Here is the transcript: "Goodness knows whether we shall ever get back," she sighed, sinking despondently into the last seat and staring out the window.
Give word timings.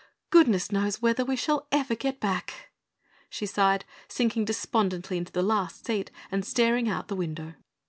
"Goodness 0.31 0.71
knows 0.71 0.99
whether 0.99 1.23
we 1.23 1.35
shall 1.35 1.67
ever 1.71 1.93
get 1.93 2.19
back," 2.19 2.71
she 3.29 3.45
sighed, 3.45 3.85
sinking 4.07 4.45
despondently 4.45 5.15
into 5.15 5.31
the 5.31 5.43
last 5.43 5.85
seat 5.85 6.09
and 6.31 6.43
staring 6.43 6.89
out 6.89 7.07
the 7.07 7.15
window. 7.15 7.53